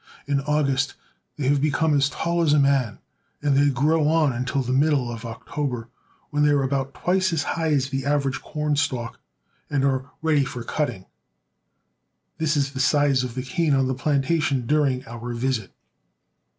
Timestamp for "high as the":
7.43-8.03